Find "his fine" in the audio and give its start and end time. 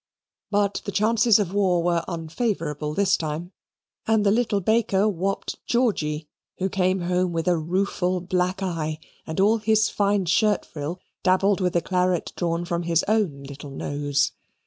9.59-10.25